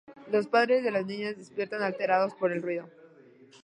Los 0.31 0.47
padres 0.47 0.83
de 0.83 0.89
las 0.89 1.05
niñas 1.05 1.37
despiertan, 1.37 1.83
alterados 1.83 2.33
por 2.33 2.51
el 2.51 2.63
ruido. 2.63 2.89